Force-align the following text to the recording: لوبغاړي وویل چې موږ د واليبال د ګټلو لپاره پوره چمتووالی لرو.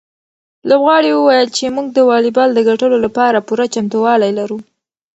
لوبغاړي 0.69 1.11
وویل 1.13 1.47
چې 1.57 1.73
موږ 1.75 1.87
د 1.93 1.99
واليبال 2.09 2.49
د 2.53 2.59
ګټلو 2.69 2.97
لپاره 3.05 3.45
پوره 3.47 3.65
چمتووالی 3.73 4.31
لرو. 4.39 4.57